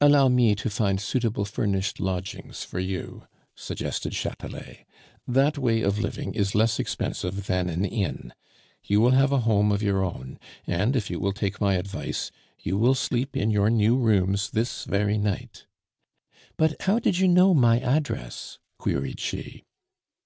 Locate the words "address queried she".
17.78-19.64